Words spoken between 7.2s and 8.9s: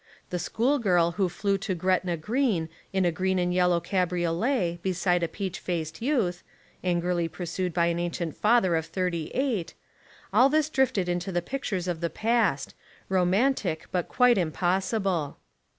pursued by an ancient father of